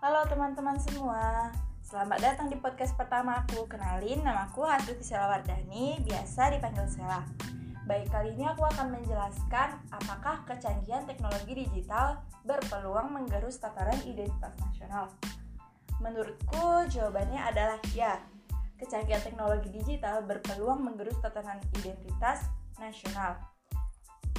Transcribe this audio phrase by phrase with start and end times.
[0.00, 1.52] Halo teman-teman semua,
[1.84, 3.68] selamat datang di podcast pertama aku.
[3.68, 7.20] Kenalin, nama aku Astuti Sela Wardani, biasa dipanggil Sela.
[7.84, 12.16] Baik, kali ini aku akan menjelaskan apakah kecanggihan teknologi digital
[12.48, 15.12] berpeluang menggerus tataran identitas nasional.
[16.00, 18.24] Menurutku, jawabannya adalah ya.
[18.80, 22.48] Kecanggihan teknologi digital berpeluang menggerus tataran identitas
[22.80, 23.36] nasional.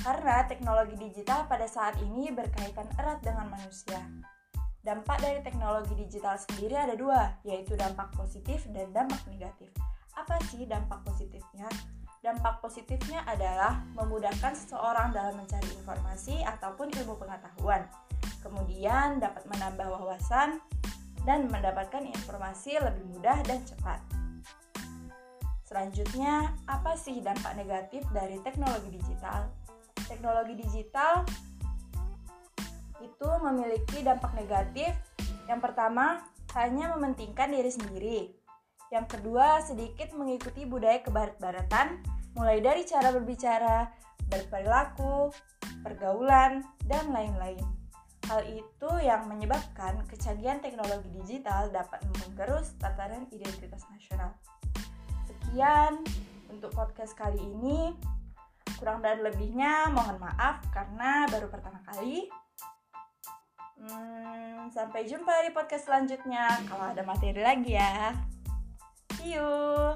[0.01, 4.01] Karena teknologi digital pada saat ini berkaitan erat dengan manusia.
[4.81, 9.69] Dampak dari teknologi digital sendiri ada dua, yaitu dampak positif dan dampak negatif.
[10.17, 11.69] Apa sih dampak positifnya?
[12.25, 17.85] Dampak positifnya adalah memudahkan seseorang dalam mencari informasi ataupun ilmu pengetahuan.
[18.41, 20.57] Kemudian dapat menambah wawasan
[21.29, 24.01] dan mendapatkan informasi lebih mudah dan cepat.
[25.61, 29.45] Selanjutnya, apa sih dampak negatif dari teknologi digital?
[30.09, 31.21] Teknologi digital
[33.21, 34.97] itu memiliki dampak negatif.
[35.45, 36.25] Yang pertama,
[36.57, 38.19] hanya mementingkan diri sendiri.
[38.89, 42.01] Yang kedua, sedikit mengikuti budaya kebarat-baratan,
[42.33, 43.93] mulai dari cara berbicara,
[44.25, 45.29] berperilaku,
[45.85, 47.61] pergaulan, dan lain-lain.
[48.25, 54.33] Hal itu yang menyebabkan kecanggihan teknologi digital dapat menggerus tataran identitas nasional.
[55.29, 56.01] Sekian
[56.49, 57.93] untuk podcast kali ini.
[58.81, 62.40] Kurang dan lebihnya mohon maaf karena baru pertama kali.
[63.81, 68.13] Hmm, sampai jumpa di podcast selanjutnya kalau ada materi lagi ya.
[69.17, 69.90] See you.